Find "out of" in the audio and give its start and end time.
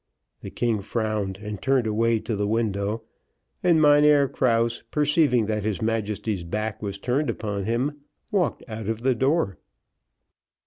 8.67-9.03